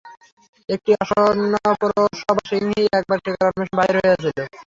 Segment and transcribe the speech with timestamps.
[0.69, 4.37] একটি আসন্নপ্রসবা সিংহী একবার শিকার-অন্বেষণে বাহির হইয়াছিল।